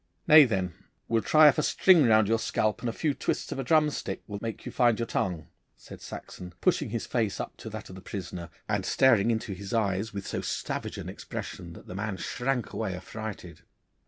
[0.27, 0.73] Nay, then,
[1.07, 4.23] we'll try if a string round your scalp and a few twists of a drumstick
[4.25, 5.45] will make you find your tongue,'
[5.77, 9.73] said Saxon, pushing his face up to that of the prisoner, and staring into his
[9.75, 13.61] eyes with so savage an expression that the man shrank away affrighted.